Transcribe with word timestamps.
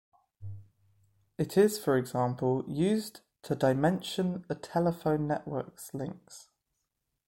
It 1.37 1.55
is, 1.55 1.77
for 1.77 1.95
example, 1.95 2.63
used 2.67 3.21
to 3.43 3.53
dimension 3.53 4.43
a 4.49 4.55
telephone 4.55 5.27
network's 5.27 5.93
links. 5.93 6.49